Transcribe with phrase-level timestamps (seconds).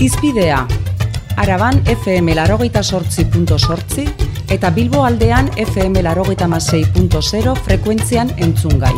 [0.00, 0.66] Izpidea,
[1.36, 4.06] Araban FM larogeita sortzi punto sortzi
[4.48, 8.94] eta Bilbo aldean FM larogeita masei punto zero frekuentzian entzungai.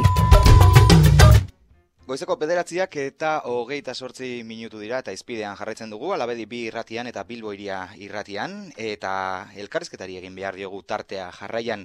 [2.06, 7.26] Goizeko pederatziak eta hogeita sortzi minutu dira eta izpidean jarraitzen dugu, alabedi bi irratian eta
[7.26, 9.12] Bilbo iria irratian, eta
[9.58, 11.82] elkarrezketari egin behar diogu tartea jarraian.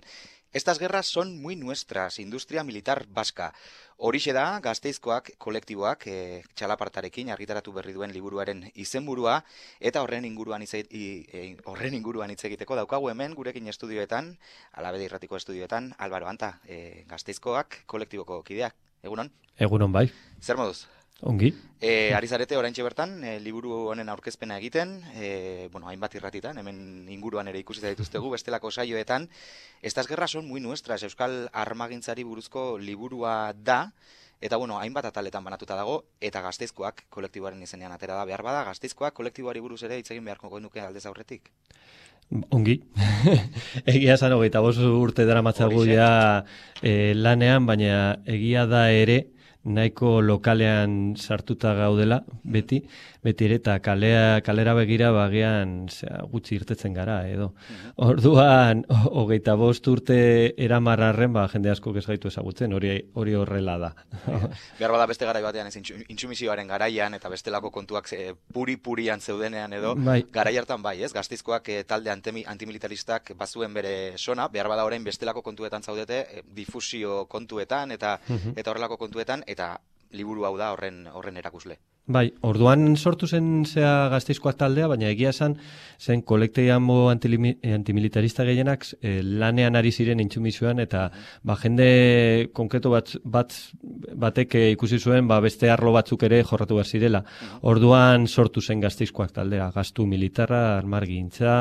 [0.58, 3.54] Estas guerras son muy nuestras, industria militar vasca.
[3.98, 6.16] Horixe da, gazteizkoak kolektiboak e,
[6.58, 9.36] txalapartarekin argitaratu berri duen liburuaren izenburua
[9.78, 14.34] eta horren inguruan hitz e, horren inguruan hitz egiteko daukagu hemen gurekin estudioetan,
[14.74, 18.74] alabede irratiko estudioetan, Albaro Anta, e, gazteizkoak kolektiboko kideak.
[19.06, 19.30] Egunon?
[19.62, 20.08] Egunon bai.
[20.42, 20.88] Zer moduz?
[21.22, 21.54] Ongi.
[21.82, 27.10] E, ari zarete oraintxe bertan, e, liburu honen aurkezpena egiten, e, bueno, hainbat irratitan, hemen
[27.14, 29.28] inguruan ere ikusi dituztegu, bestelako saioetan.
[29.82, 33.94] Estas guerras son muy nuestras, Euskal Armagintzari buruzko liburua da,
[34.42, 39.14] eta bueno, hainbat ataletan banatuta dago, eta gazteizkoak kolektiboaren izenean atera da behar bada, gazteizkoak
[39.18, 41.50] kolektiboari buruz ere hitz egin beharko nuke aldez aurretik.
[42.52, 42.82] Ongi.
[43.94, 46.44] egia esan hogeita bost urte dara matzagu ja
[46.84, 49.24] e, lanean, baina egia da ere,
[49.68, 52.82] nahiko lokalean sartuta gaudela, beti,
[53.28, 57.50] beti ere, eta kalea, kalera begira bagian zera, gutxi irtetzen gara, edo.
[57.58, 57.94] Mhm.
[58.08, 58.84] Orduan,
[59.22, 60.20] hogeita bost urte
[60.68, 63.92] eramarrarren, ba, jende asko ez gaitu ezagutzen, hori, hori horrela da.
[64.80, 65.76] Behar bada beste gara batean, ez
[66.08, 68.10] intsumisioaren garaian, eta bestelako kontuak
[68.54, 70.22] puri-purian zeudenean, edo, bai.
[70.34, 75.44] garai hartan bai, ez, gaztizkoak eh, talde antimilitaristak bazuen bere sona, behar bada orain bestelako
[75.44, 78.56] kontuetan zaudete, eh, difusio kontuetan, eta, mhm.
[78.56, 79.76] eta horrelako kontuetan, eta
[80.16, 81.80] liburu hau da horren horren erakusle.
[82.08, 85.58] Bai, orduan sortu zen zea gazteizkoak taldea, baina egia esan
[86.00, 91.10] zen kolekteiamo antimilitarista gehienak eh, lanean ari ziren intsumizuan eta
[91.44, 93.58] ba, jende konkreto bat, bat
[94.24, 97.26] batek eh, ikusi zuen ba, beste arlo batzuk ere jorratu bat zirela.
[97.68, 101.60] Orduan sortu zen gazteizkoak taldea, gaztu militarra, armargintza,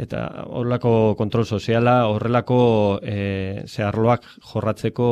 [0.00, 2.60] eta horrelako kontrol soziala, horrelako
[3.02, 5.10] e, ze arloak jorratzeko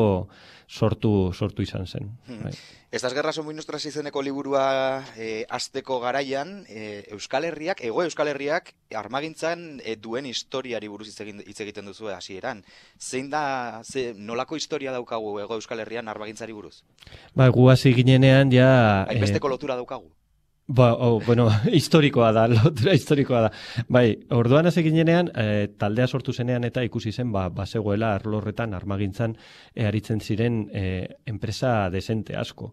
[0.66, 2.16] sortu sortu izan zen.
[2.26, 2.46] Hmm.
[2.46, 2.56] Bai.
[2.92, 8.28] Estas guerras son muy nuestras izeneko liburua e, azteko garaian, e, Euskal Herriak, ego Euskal
[8.28, 12.60] Herriak, armagintzan e, duen historiari buruz hitz egiten duzu hasieran.
[13.00, 16.82] Zein da, ze, nolako historia daukagu ego Euskal Herrian armagintzari buruz?
[17.32, 19.06] Ba, gu hasi ginenean, ja...
[19.08, 20.12] Hainbesteko e, lotura daukagu.
[20.68, 23.48] Ba, oh, bueno, historikoa da, lotura historikoa da.
[23.90, 29.34] Bai, orduan ez eginenean, e, taldea sortu zenean eta ikusi zen, ba, basegoela arlorretan, armagintzan,
[29.74, 30.84] e, aritzen ziren e,
[31.26, 32.70] enpresa desente asko.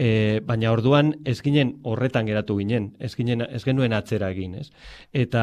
[0.00, 4.70] E, baina orduan ez ginen horretan geratu ginen, ez, ginen, ez genuen atzera egin, ez?
[5.12, 5.42] Eta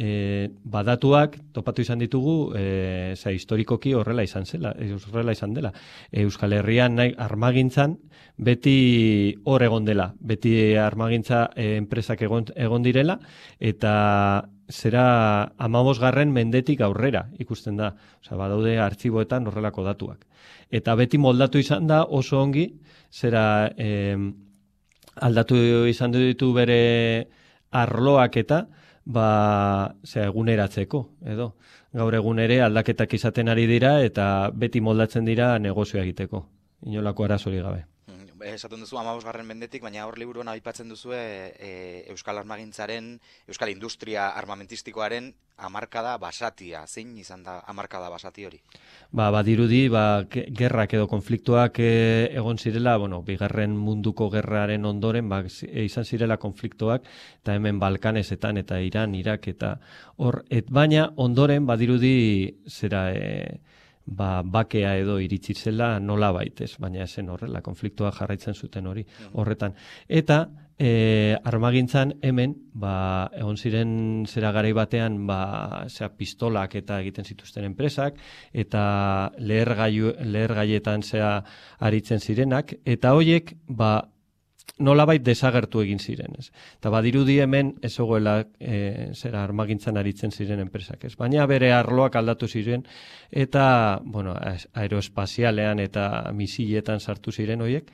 [0.00, 4.72] e, badatuak topatu izan ditugu, e, za, historikoki horrela izan zela,
[5.12, 5.74] horrela izan dela.
[6.10, 7.98] Euskal Herrian nahi armagintzan
[8.36, 13.20] beti hor egon dela, beti armagintza e, enpresak egon, egon direla,
[13.60, 13.94] eta
[14.70, 17.92] zera amabos garren mendetik aurrera ikusten da.
[18.22, 20.26] Osa, badaude artxiboetan horrelako datuak.
[20.70, 22.66] Eta beti moldatu izan da oso ongi,
[23.12, 24.16] zera eh,
[25.16, 25.56] aldatu
[25.88, 27.26] izan ditu bere
[27.70, 28.66] arloak eta
[29.04, 31.54] ba, zera, eguneratzeko, edo.
[31.96, 36.46] Gaur egun ere aldaketak izaten ari dira eta beti moldatzen dira negozioa egiteko.
[36.86, 37.86] Inolako arazori gabe
[38.54, 43.16] esaten duzu amabos garren mendetik, baina hor liburuan aipatzen duzu e, Euskal Armagintzaren,
[43.48, 46.84] Euskal Industria Armamentistikoaren amarkada basatia.
[46.86, 48.60] Zein izan da amarkada basati hori?
[49.10, 51.92] Ba, badirudi, ba, gerrak edo konfliktuak e,
[52.36, 57.08] egon zirela, bueno, bigarren munduko gerraren ondoren, ba, e, izan zirela konfliktuak,
[57.40, 59.76] eta hemen Balkanesetan eta Iran, Irak, eta
[60.16, 62.16] hor, et baina ondoren badirudi
[62.68, 63.08] zera...
[63.12, 69.04] E, ba, bakea edo iritsi zela nola baitez, baina esen horrela, konfliktua jarraitzen zuten hori
[69.04, 69.34] mm.
[69.34, 69.74] horretan.
[70.08, 70.46] Eta
[70.78, 73.92] e, armagintzan hemen, ba, egon ziren
[74.28, 78.20] zera garai batean, ba, zera pistolak eta egiten zituzten enpresak,
[78.52, 79.74] eta leher,
[80.54, 81.40] gaietan zera
[81.80, 83.96] aritzen zirenak, eta hoiek, ba,
[84.78, 86.50] nolabait desagertu egin ziren, ez.
[86.80, 91.14] Ta badirudi hemen ez ogoela e, zera armagintzan aritzen ziren enpresak, ez.
[91.16, 92.84] Baina bere arloak aldatu ziren
[93.30, 94.36] eta, bueno,
[94.74, 97.90] aeroespazialean eta misiletan sartu ziren hoiek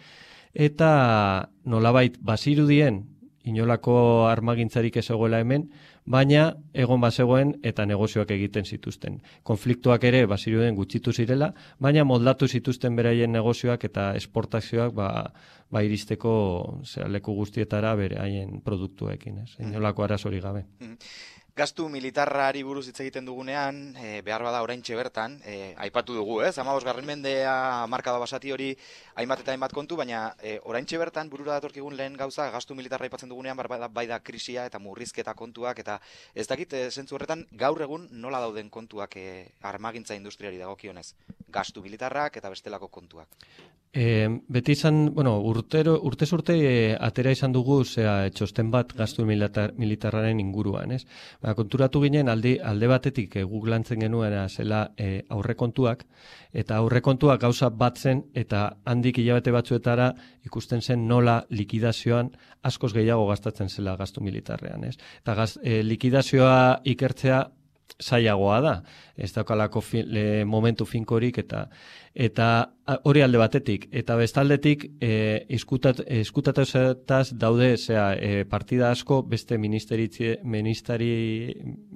[0.52, 3.04] eta nolabait bazirudien
[3.44, 5.68] inolako armagintzarik ez egoela hemen,
[6.04, 9.20] baina egon bazegoen eta negozioak egiten zituzten.
[9.42, 15.08] Konfliktuak ere baziruden gutxitu zirela, baina moldatu zituzten beraien negozioak eta esportazioak ba,
[15.70, 16.32] ba iristeko
[16.84, 19.52] zera, leku guztietara bere haien produktuekin, ez?
[19.58, 19.70] Mm.
[19.70, 20.66] Inolako arazori gabe.
[21.52, 26.54] Gastu militarrari buruz hitz egiten dugunean, e, behar bada oraintxe bertan, e, aipatu dugu, ez?
[26.62, 28.70] Amabos garren mendea marka da basati hori
[29.20, 33.28] hainbat eta hainbat kontu, baina e, oraintxe bertan burura datorkigun lehen gauza gastu militarra aipatzen
[33.28, 35.98] dugunean bai da, bai da krisia eta murrizketa kontuak eta
[36.34, 41.12] ez dakit e, zentzu horretan gaur egun nola dauden kontuak e, armagintza industriari dagokionez.
[41.52, 43.28] Gastu militarrak eta bestelako kontuak.
[43.92, 49.26] E, beti izan, bueno, urtero, urte urte e, atera izan dugu zera, txosten bat gastu
[49.28, 51.02] militar, militarraren inguruan, ez?
[51.42, 56.04] Ba, konturatu ginen aldi, alde batetik e, googlantzen genuen zela e, aurrekontuak,
[56.54, 60.12] eta aurrekontuak gauza batzen eta handik hilabete batzuetara
[60.46, 62.30] ikusten zen nola likidazioan
[62.62, 64.96] askoz gehiago gastatzen zela gastu militarrean, ez?
[65.22, 67.42] Eta gaz, e, likidazioa ikertzea
[68.02, 68.74] zailagoa da.
[69.16, 71.66] Ez daukalako le, momentu finkorik eta
[72.14, 72.46] eta
[73.08, 73.86] hori alde batetik.
[73.92, 76.02] Eta bestaldetik e, iskutat,
[77.32, 80.08] daude zera, e, partida asko beste ministeri,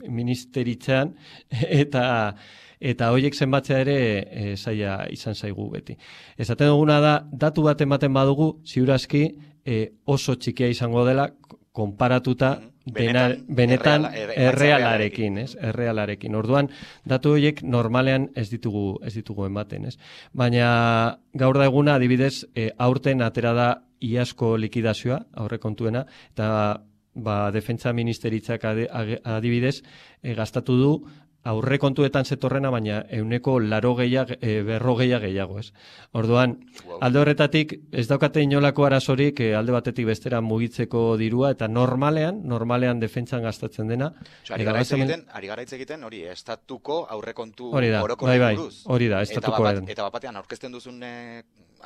[0.08, 1.14] ministeritzean
[1.82, 2.34] eta
[2.76, 5.96] eta horiek zenbatzea ere e, zaila izan zaigu beti.
[6.38, 9.26] Ezaten duguna da, datu bat ematen badugu, ziurazki
[9.64, 11.30] e, oso txikia izango dela,
[11.72, 15.50] konparatuta mm-hmm benetan, benetan errealarekin, ez?
[15.58, 16.34] Errealarekin.
[16.38, 16.70] Orduan,
[17.08, 19.96] datu horiek normalean ez ditugu ez ditugu ematen, ez?
[20.32, 23.68] Baina gaur da eguna adibidez, e, aurten atera da
[24.00, 26.48] iasko likidazioa, aurrekontuena eta
[27.16, 29.80] ba, defentsa ministeritzak adibidez,
[30.22, 30.90] e, gastatu du
[31.46, 35.70] aurre kontuetan zetorrena, baina euneko laro gehiag, e, berro gehiag gehiago, ez?
[36.19, 36.56] Orduan,
[37.00, 43.00] alde horretatik, ez daukate inolako arazorik e, alde batetik bestera mugitzeko dirua, eta normalean, normalean
[43.02, 44.10] defentsan gastatzen dena.
[44.43, 48.54] Oso, ari gara egiten, ari gara egiten, hori, estatuko aurrekontu hori da, bai, bai,
[48.96, 49.69] hori da, estatuko.
[49.70, 51.14] Eta, eta bapatean, aurkezten duzun e,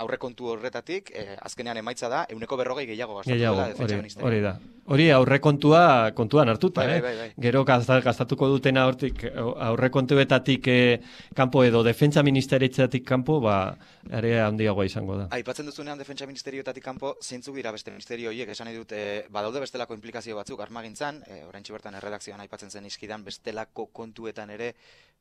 [0.01, 4.59] aurrekontu horretatik, eh, azkenean emaitza da, euneko berrogei gehiago gastatu gehiago, hori, hori da.
[4.91, 7.03] Hori aurrekontua kontuan hartuta, bai, eh?
[7.05, 7.29] Bai, bai.
[7.39, 9.25] Gero gastatuko dutena hortik
[9.69, 11.01] aurrekontuetatik eh,
[11.37, 13.77] kanpo edo defentsa ministeritzatik kanpo, ba,
[14.11, 15.29] ere handiagoa izango da.
[15.37, 19.95] Aipatzen duzunean defentsa ministerioetatik kanpo, zeintzuk dira beste ministerio horiek, esan edut, eh, badaude bestelako
[19.95, 24.75] implikazio batzuk armagintzan, eh, orain bertan erredakzioan aipatzen zen iskidan, bestelako kontuetan ere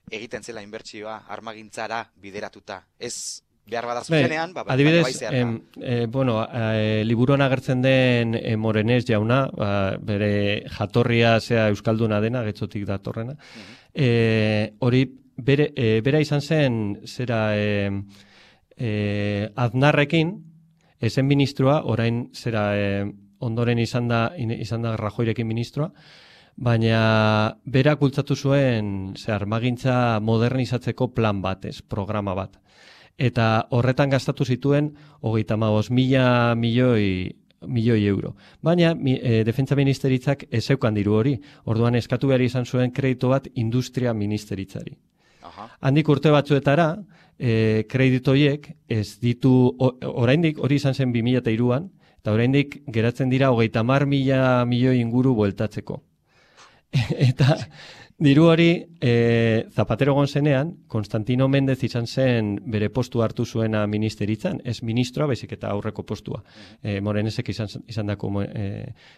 [0.09, 2.81] egiten zela inbertsioa armagintzara bideratuta.
[2.97, 9.03] Ez behar bada zuzenean, ba, adibidez, em, e, bueno, e, liburuan agertzen den e, morenez
[9.07, 9.71] jauna, ba,
[10.01, 13.37] bere jatorria zea euskalduna dena, getzotik datorrena,
[13.93, 15.03] e, hori
[15.37, 17.91] bere, e, bera izan zen, zera, e,
[18.75, 20.35] e, aznarrekin,
[20.99, 23.05] esen ministroa, orain zera, e,
[23.39, 25.91] ondoren izan da, izan da Rajoirekin ministroa,
[26.59, 32.57] baina bera kultzatu zuen ze armagintza modernizatzeko plan batez, programa bat
[33.19, 37.35] eta horretan gastatu zituen hogeita maoz mila milioi
[37.67, 38.35] milioi euro.
[38.63, 41.35] Baina e, defentsa ministeritzak ezeukan diru hori,
[41.67, 44.95] orduan eskatu behar izan zuen kredito bat industria ministeritzari.
[45.43, 45.67] Aha.
[45.89, 46.93] Handik urte batzuetara,
[47.35, 49.53] e, kreditoiek ez ditu,
[50.07, 51.89] oraindik hori izan zen 2002an,
[52.19, 55.99] eta oraindik geratzen dira hogeita mar mila milioi inguru bueltatzeko.
[57.29, 57.57] eta
[58.19, 64.81] Diru hori, e, Zapatero gonzenean, Konstantino Mendez izan zen bere postu hartu zuena ministeritzan, ez
[64.83, 66.41] ministroa, baizik eta aurreko postua.
[66.83, 68.65] E, morenesek izan, izan dako e,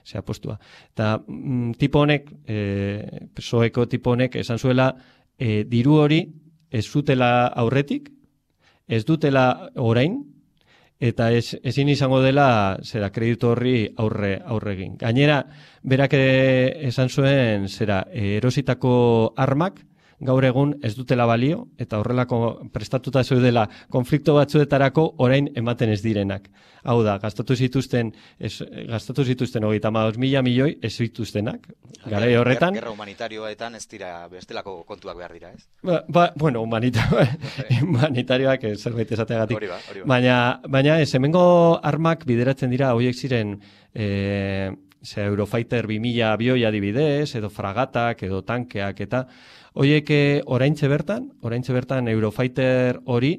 [0.06, 0.60] zea postua.
[0.94, 2.60] Eta mm, tipo honek, e,
[3.42, 4.92] soeko tipo honek, esan zuela,
[5.34, 6.22] e, diru hori
[6.70, 8.12] ez zutela aurretik,
[8.86, 10.20] ez dutela orain,
[11.02, 14.96] eta ez, ezin izango dela zera kreditu horri aurre aurregin.
[15.02, 15.42] Gainera,
[15.84, 18.94] berak esan zuen zera erositako
[19.36, 19.82] armak
[20.22, 26.50] gaur egun ez dutela balio eta horrelako prestatuta zeudela konflikto batzuetarako orain ematen ez direnak.
[26.84, 28.54] Hau da, gastatu zituzten ez,
[28.90, 31.68] gastatu zituzten hogeita mila milioi ez zituztenak.
[32.06, 32.74] Gara horretan...
[32.74, 35.68] Gerra humanitarioetan ez dira bestelako kontuak behar dira, ez?
[35.84, 37.26] Ba, ba bueno, humanitario,
[37.86, 39.58] humanitarioak zerbait esateagatik.
[39.58, 40.08] Hori ba, hori ba.
[40.16, 40.38] Baina,
[40.70, 41.44] baina ez, hemengo
[41.84, 43.60] armak bideratzen dira, horiek ziren...
[43.94, 49.24] E, Ze Eurofighter 2000 abioi adibidez, edo fragatak, edo tankeak, eta
[49.74, 53.38] Oiek eh, oraintze bertan, oraintze bertan Eurofighter hori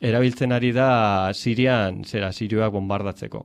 [0.00, 3.44] erabiltzen ari da Sirian, zera Sirioak bombardatzeko.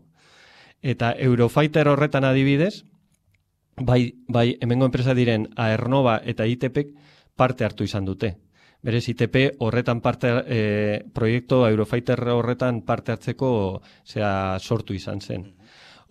[0.81, 2.85] Eta Eurofighter horretan adibidez,
[3.77, 6.81] bai, bai hemengo enpresa diren Aernova eta ITP
[7.35, 8.31] parte hartu izan dute.
[8.85, 10.59] Berez ITP horretan parte e,
[11.13, 15.45] proiektu Eurofighter horretan parte hartzeko zera sortu izan zen.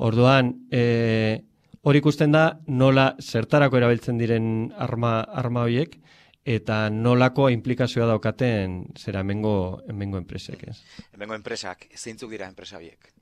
[0.03, 1.43] Orduan, e,
[1.85, 4.47] hori ikusten da nola zertarako erabiltzen diren
[4.81, 5.99] arma arma hoiek
[6.45, 10.79] eta nolako implikazioa daukaten zera hemengo hemengo enpresek, ez?
[11.15, 13.13] Hemengo enpresak zeintzuk dira enpresa hoiek?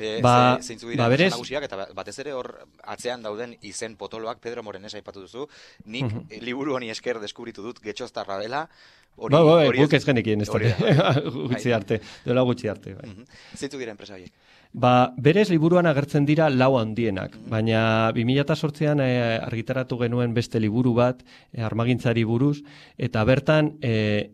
[0.00, 2.46] Ze, Ba- ze, zeintzu ba, dira berez- nagusiak, eta batez ere hor
[2.88, 5.46] atzean dauden izen potoloak Pedro Morenes aipatu duzu,
[5.84, 6.22] nik Mhm.
[6.30, 8.62] eh, liburu honi esker deskubritu dut getxoztarra dela,
[9.16, 10.70] hori, Ba, ba, guk ez genekien ez dute.
[11.50, 12.94] gutxi arte, dola gutxi arte.
[12.94, 13.10] Bai.
[13.10, 13.24] Mhm.
[13.58, 14.32] Zeintzu dira enpresa horiek?
[14.72, 17.50] Ba, berez liburuan agertzen dira lau handienak, Mhm.
[17.50, 21.20] baina 2008an e, argitaratu genuen beste liburu bat,
[21.52, 22.62] e, armagintzari buruz,
[22.96, 24.30] eta bertan e,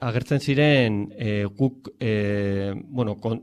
[0.00, 3.40] agertzen ziren e, guk, e, bueno, kon,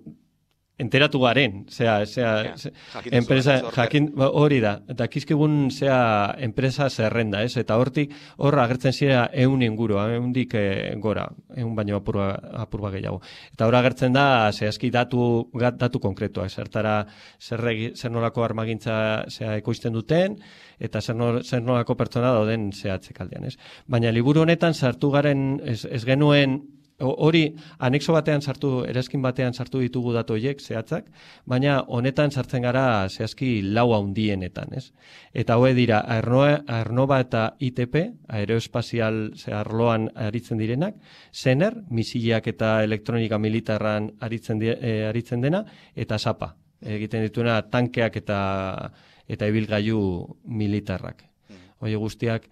[0.78, 5.70] enteratu garen, zea, zea, Ja, ze- jakin duzu, enpresa, jakin, ba, hori da, eta kizkigun
[5.72, 7.56] zea enpresa zerrenda, ez?
[7.58, 12.28] Eta hortik, hor agertzen zira eun inguru, eundik e, gora, eun baino apurba,
[12.66, 13.22] apurba gehiago.
[13.54, 17.06] Eta hor agertzen da, zehazki datu, datu konkretuak, zertara,
[17.40, 17.64] zer,
[17.96, 20.36] zer nolako armagintza zea ekoizten duten,
[20.80, 23.56] eta zer, nol, zer nolako pertsona dauden zehatzek aldean, ez?
[23.88, 26.60] Baina liburu honetan sartu garen, ez, ez genuen,
[27.04, 27.50] Hori,
[27.84, 31.10] anexo batean sartu, erazkin batean sartu ditugu datu horiek zehatzak,
[31.46, 34.94] baina honetan sartzen gara zehazki lau handienetan, ez?
[35.34, 37.98] Eta hoe dira, Aernoa, Aernova eta ITP,
[38.40, 40.96] aeroespazial ze arloan aritzen direnak,
[41.34, 48.16] Zener, misileak eta elektronika militarran aritzen, di, eh, aritzen dena, eta SAPA, egiten dituena tankeak
[48.24, 48.40] eta
[49.28, 50.00] eta ibilgailu
[50.46, 51.26] militarrak.
[51.82, 52.46] Hoi guztiak,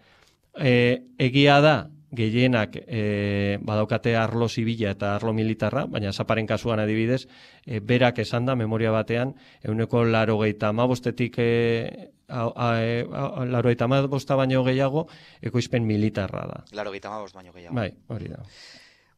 [0.57, 1.75] e, egia da,
[2.15, 7.25] gehienak e, badaukate arlo zibila eta arlo militarra, baina zaparen kasuan adibidez,
[7.65, 14.63] e, berak esan da, memoria batean, euneko laro gehieta amabostetik, e, laro gehieta amabosta baino
[14.63, 15.07] gehiago,
[15.41, 16.63] ekoizpen militarra da.
[16.71, 17.75] Laro gita baino gehiago.
[17.75, 18.43] Bai, hori da.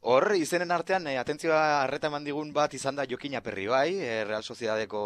[0.05, 4.19] Hor, izenen artean, eh, atentzioa arreta eman digun bat izan da Jokin Aperri bai, eh,
[4.27, 4.99] Real Sociedadeko,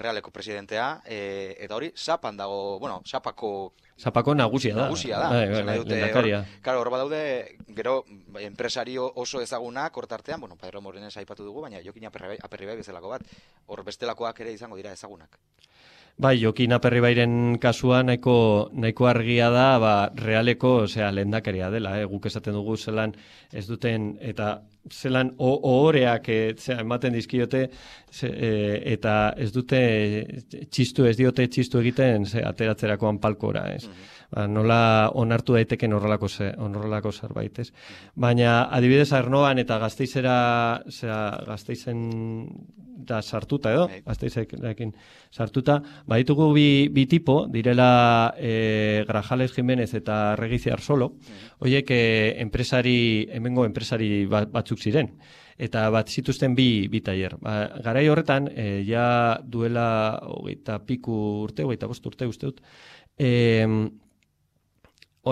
[0.00, 4.82] Realeko presidentea, eh, eta hori, sapan dago, bueno, sapako Zapako nagusia da.
[4.82, 5.28] nagusia da.
[5.30, 11.16] Bai, bai, bai, Claro, hor badaude, gero, bai, enpresario oso ezagunak, hortartean, bueno, Pedro Morenes
[11.16, 13.22] aipatu dugu, baina Jokin Aperri bai, Aperri bai bezalako bat,
[13.66, 15.40] hor bestelakoak ere izango dira ezagunak.
[16.16, 22.06] Bai, Jokin Aperribairen kasua nahiko, nahiko argia da, ba, realeko, osea, lehendakaria dela, eh?
[22.08, 23.12] guk esaten dugu zelan
[23.52, 27.66] ez duten, eta zelan ohoreak eh, ematen dizkiote,
[28.16, 29.80] ze, eh, eta ez dute
[30.72, 33.84] txistu, ez diote txistu egiten ze, ateratzerakoan palkora, ez?
[34.30, 37.72] Ba, nola onartu daiteken horrelako, ze, horrelako zerbait, ez?
[38.14, 42.48] Baina, adibidez, Arnoan eta gazteizera, zera, gazteizen
[43.06, 44.00] da sartuta edo, Bai.
[44.06, 44.94] gazteizekin
[45.30, 45.76] sartuta,
[46.08, 51.12] baditugu bi, bi tipo, direla e, Grajales Jimenez eta Regiziar Solo,
[51.60, 52.00] hoiek e,
[52.42, 55.12] enpresari, hemengo enpresari ba- batzuk ziren.
[55.56, 57.36] Eta bat zituzten bi, bi tailer.
[57.40, 57.54] Ba,
[57.84, 61.14] garai horretan, e, ja duela hogeita piku
[61.46, 62.60] urte, hogeita bost urte uste dut,
[63.16, 63.30] e,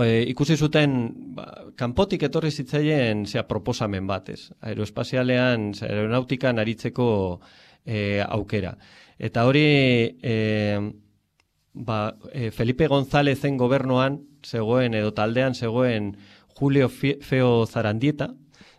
[0.03, 0.97] e, ikusi zuten
[1.37, 1.47] ba,
[1.79, 4.51] kanpotik etorri zitzaien zea proposamen batez.
[4.61, 7.09] Aeroespazialean, aeronautikan aritzeko
[7.87, 8.75] e, aukera.
[9.19, 9.67] Eta hori
[10.23, 10.35] e,
[11.75, 11.99] ba,
[12.33, 16.15] e, Felipe Gonzálezen gobernuan zegoen edo taldean zegoen
[16.59, 18.33] Julio Feo Zarandieta,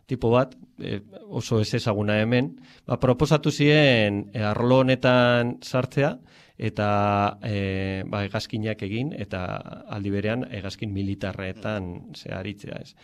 [0.06, 2.56] tipo bat, e, oso ez ezaguna hemen,
[2.88, 6.16] ba, proposatu ziren e, arlo honetan sartzea,
[6.58, 9.46] eta e, ba, egazkinak egin, eta
[9.92, 12.96] aldi berean egazkin militarretan ze aritzea ez.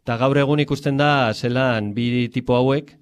[0.00, 2.94] Eta gaur egun ikusten da zelan bi tipo hauek,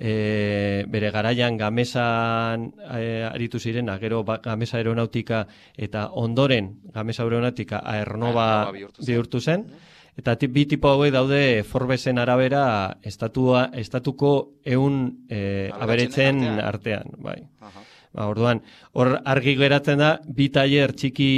[0.00, 5.44] e, bere garaian gamesan e, aritu ziren, gero ba, gamesa aeronautika
[5.76, 9.68] eta ondoren gamesa aeronautika Aernova bihurtu zen.
[9.68, 9.88] zen.
[10.16, 16.66] Eta bi tipo hauek daude Forbesen arabera estatua, estatuko eun e, aberetzen artean.
[16.66, 17.14] artean.
[17.18, 17.38] bai.
[17.60, 17.84] Aha.
[18.12, 18.60] Ba, orduan,
[18.98, 21.28] hor argi geratzen da, bi tailer txiki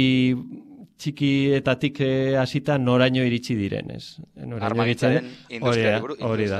[1.03, 4.19] txikietatik eh, hasita noraino iritsi diren, ez?
[4.37, 6.59] Noraino Armagintzaren iritsi- hori da, hori da.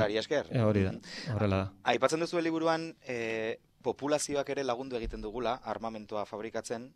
[0.50, 1.34] Eh, hori da, Mhm.
[1.36, 1.72] horrela da.
[1.84, 6.90] Aipatzen duzu liburuan e, populazioak ere lagundu egiten dugula armamentoa fabrikatzen,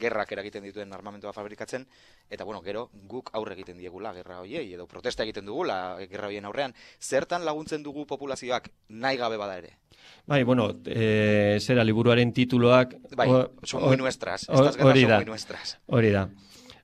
[0.00, 1.86] gerrak eragiten dituen armamentoa fabrikatzen,
[2.30, 6.28] eta bueno, gero guk aurre egiten diegula gerra hoiei, edo protesta egiten dugula eh, gerra
[6.28, 6.74] hoien aurrean.
[7.00, 9.78] Zertan laguntzen dugu populazioak nahi gabe bada ere?
[10.26, 12.94] Bai, bueno, e, zera liburuaren tituloak...
[13.16, 15.78] Bai, o- son muy nuestras, estas guerras son muy nuestras.
[15.86, 16.28] Hori da.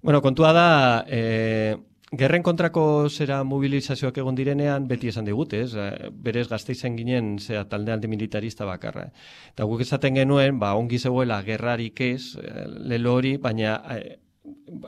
[0.03, 1.77] Bueno, kontua da, e,
[2.19, 5.75] gerren kontrako zera mobilizazioak egon direnean, beti esan digute, ez?
[5.75, 9.07] Eh, Berez gazteizen ginen, zera talde alde militarista bakarra.
[9.53, 14.19] Eta guk esaten genuen, ba, ongi zegoela gerrarik ez, eh, lelo hori, baina eh,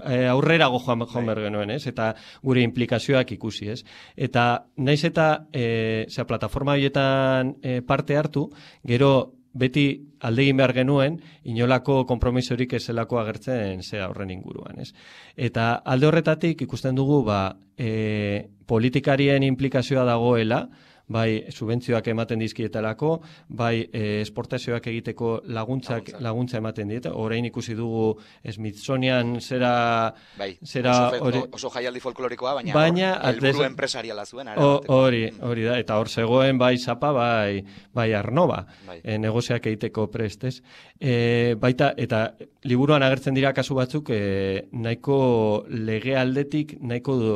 [0.05, 1.87] eh, aurrerago joan, joan behar genuen, ez?
[1.87, 2.13] Eta
[2.43, 3.83] gure implikazioak ikusi, ez?
[4.17, 8.49] Eta naiz eta e, zera, plataforma horietan eh, parte hartu,
[8.87, 9.13] gero
[9.53, 9.87] beti
[10.25, 14.93] aldegin behar genuen, inolako konpromisorik ezelako agertzen zea horren inguruan, ez?
[15.37, 17.43] Eta alde horretatik ikusten dugu, ba,
[17.77, 20.65] e, politikarien implikazioa dagoela,
[21.09, 26.59] bai subentzioak ematen dizkietelako, bai e, esportazioak egiteko laguntzak Laguntza.
[26.59, 27.11] ematen diete.
[27.13, 28.17] Orain ikusi dugu
[28.49, 34.49] Smithsonian zera Bai, zera oso, hori oso jaialdi folklorikoa, baina, Baina, helburu enpresariala zuen.
[34.57, 39.01] Hori, hori da, eta hor zegoen bai zapa, bai, bai arnoba, Bai.
[39.03, 40.63] e, negoziak egiteko prestez.
[41.01, 47.35] E, baita, eta liburuan agertzen dira kasu batzuk, e, nahiko lege aldetik, nahiko du,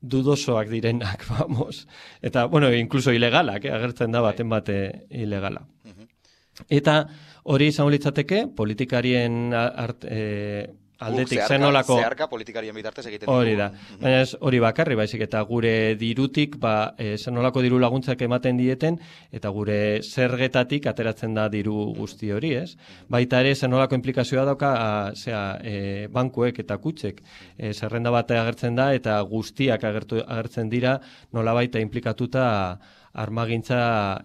[0.00, 1.86] dudosoak direnak, vamos.
[2.22, 5.66] Eta, bueno, incluso ilegalak, eh, agertzen da baten bate ilegala.
[6.72, 7.02] Eta
[7.44, 10.64] hori izango litzateke, politikarien art, e,
[10.98, 11.98] aldetik zen nolako...
[12.00, 13.68] Zeharka politikarien bitartez egiten Hori da.
[14.00, 18.56] Baina ez hori bakarri baizik eta gure dirutik ba e, zer nolako diru laguntzak ematen
[18.60, 18.98] dieten
[19.34, 22.76] eta gure zergetatik ateratzen da diru guzti hori, ez?
[23.12, 27.22] Baita ere zer nolako implikazioa dauka a, zera, e, bankuek eta kutsek
[27.58, 30.98] e, zerrenda bat agertzen da eta guztiak agertu, agertzen dira
[31.36, 32.46] nolabait implikatuta
[33.16, 33.78] armagintza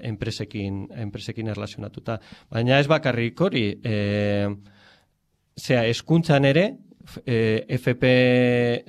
[0.04, 2.20] enpresekin enpresekin erlazionatuta.
[2.52, 4.48] Baina ez bakarrik hori, eh
[5.62, 6.64] Zea, eskuntzan ere,
[7.26, 8.10] e, FP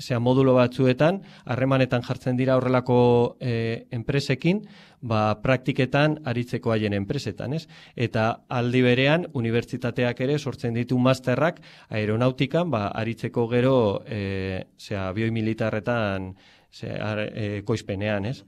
[0.00, 4.62] zea, modulo batzuetan, harremanetan jartzen dira horrelako e, enpresekin,
[5.02, 7.67] ba, praktiketan aritzeko haien enpresetan, ez?
[7.97, 11.61] Eta aldi berean, unibertsitateak ere sortzen ditu masterrak
[11.91, 13.76] aeronautikan, ba, aritzeko gero,
[14.07, 16.33] e, zea, bioimilitarretan,
[16.73, 18.38] zea, e, koizpenean, ez?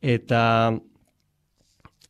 [0.00, 0.46] Eta,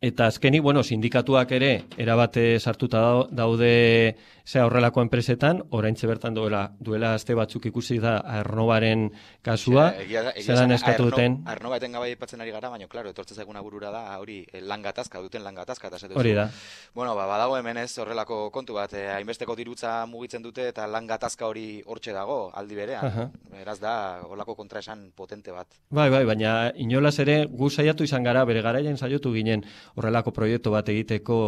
[0.01, 4.17] Eta azkenik, bueno, sindikatuak ere erabate sartuta dau- daude
[4.51, 9.05] zea horrelako enpresetan, oraintze bertan duela, duela aste batzuk ikusi da Arnobaren
[9.47, 11.37] kasua, zelan esan, eskatu duten.
[11.47, 15.23] Aernoba etengabe aipatzen ari gara, baina, klaro, etortzen zaiguna burura da, hori, eh, lan gatazka,
[15.23, 16.49] duten lan gatazka, eta hori da.
[16.95, 21.07] Bueno, ba, badago hemen ez horrelako kontu bat, eh, hainbesteko dirutza mugitzen dute eta lan
[21.07, 23.07] gatazka hori hortxe dago, aldi berean.
[23.07, 23.29] Aha.
[23.55, 23.95] Beraz da,
[24.27, 25.79] horrelako kontraesan potente bat.
[25.91, 29.63] Bai, bai, baina inolaz ere gu saiatu izan gara, bere garaian saiatu ginen
[29.95, 31.39] horrelako proiektu bat egiteko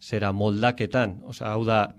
[0.00, 1.92] zera moldaketan, osea, hau da,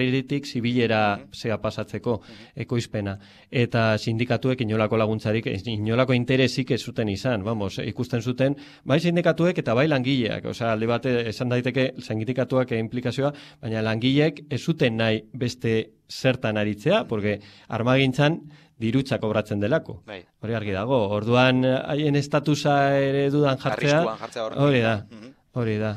[0.00, 1.32] militarritik zibilera Mhm.
[1.34, 2.20] zea pasatzeko
[2.56, 3.18] ekoizpena.
[3.50, 9.74] Eta sindikatuek inolako laguntzarik, inolako interesik ez zuten izan, vamos, ikusten zuten, bai sindikatuek eta
[9.74, 15.90] bai langileak, osea, alde bate esan daiteke sindikatuak implikazioa, baina langileek ez zuten nahi beste
[16.08, 18.40] zertan aritzea, porque armagintzan
[18.80, 20.02] dirutza kobratzen delako.
[20.06, 20.22] Bai.
[20.40, 20.96] Hori argi dago.
[21.12, 23.98] Orduan haien estatusa ere dudan jartzea.
[23.98, 24.56] Arriskuan jartzea hor.
[24.58, 24.94] Hori da.
[25.10, 25.34] Mhm.
[25.52, 25.96] Hori da.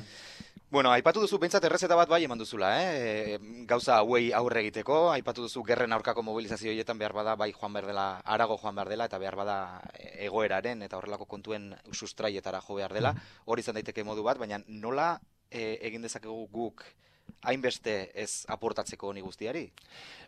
[0.74, 3.36] Bueno, aipatu duzu behintzat errezeta bat bai eman duzula, eh?
[3.70, 7.86] Gauza hauei aurre egiteko, aipatu duzu gerren aurkako mobilizazio horietan behar bada bai joan behar
[7.92, 8.06] dela,
[8.36, 9.58] arago joan behar dela, eta behar bada
[10.26, 13.14] egoeraren eta horrelako kontuen sustraietara jo behar dela,
[13.46, 15.12] hori izan daiteke modu bat, baina nola
[15.52, 16.82] e, egin dezakegu guk
[17.44, 19.66] hainbeste ez aportatzeko honi guztiari?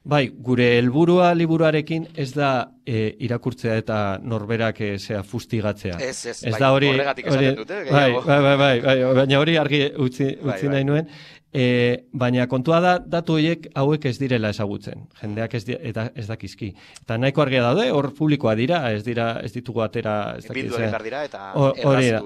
[0.06, 2.50] Bai, gure helburua liburuarekin ez da
[2.86, 5.96] e, irakurtzea eta norberak e, zea fustigatzea.
[6.00, 9.58] Ez, ez, Ez bai, da hori, hori dute, bai, bai, bai, bai, bai, baina hori
[9.58, 10.76] argi utzi, Bai, utzi bai.
[10.76, 11.08] nahi nuen.
[11.56, 15.06] E, baina kontua da datu horiek hauek ez direla ezagutzen.
[15.22, 16.74] Jendeak ez, di, eta ez dakizki.
[17.02, 20.90] Eta nahiko argia daude, hor publikoa dira, ez dira ez ditugu atera, ez Bildu zea.
[20.92, 22.22] behar dira eta Ho- hori da.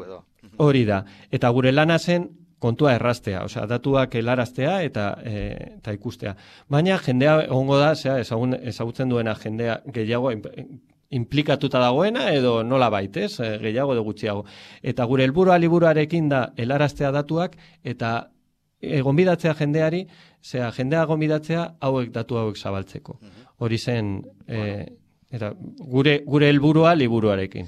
[0.57, 1.03] Hori da.
[1.31, 2.25] Eta gure lana zen
[2.59, 5.41] kontua erraztea, osea, datuak helaraztea eta e,
[5.79, 6.35] eta ikustea.
[6.69, 10.33] Baina jendea egongo da, osea, ezagun, ezagutzen duena jendea gehiago
[11.09, 14.43] implikatuta dagoena edo nola baitez, e, gehiago edo gutxiago.
[14.83, 18.13] Eta gure helburua liburuarekin da helaraztea datuak eta
[18.81, 20.05] e, gonbidatzea jendeari,
[20.43, 23.19] osea, jendea gonbidatzea hauek datu hauek zabaltzeko.
[23.21, 23.47] Mhm.
[23.59, 24.11] Hori zen
[24.47, 24.85] e,
[25.31, 27.67] eta gure gure helburua liburuarekin.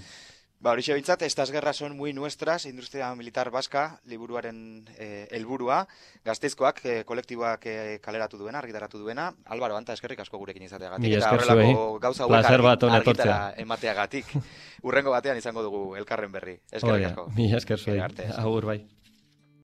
[0.61, 5.87] Ba, hori bintzat, estas guerras son muy nuestras, industria militar vasca, liburuaren eh, helburua,
[6.23, 11.33] gazteizkoak, eh, kolektiboak eh, kaleratu duena, argitaratu duena, Álvaro, anta eskerrik asko gurekin izateagatik, eta
[11.33, 14.37] horrelako gauza hauek hona argitara emateagatik.
[14.85, 16.59] Urrengo batean izango dugu elkarren berri.
[16.69, 17.31] Eskerrik asko.
[17.33, 18.01] mila esker zuei.
[18.37, 18.83] Agur bai.